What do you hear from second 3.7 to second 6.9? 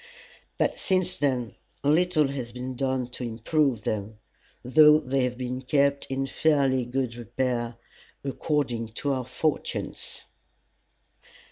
them, though they have been kept in fairly